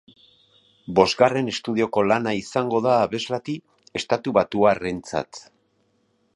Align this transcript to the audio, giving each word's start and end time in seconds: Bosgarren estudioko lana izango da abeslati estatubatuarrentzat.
Bosgarren 0.99 1.51
estudioko 1.51 2.03
lana 2.13 2.33
izango 2.39 2.81
da 2.87 2.95
abeslati 3.03 3.57
estatubatuarrentzat. 4.01 5.47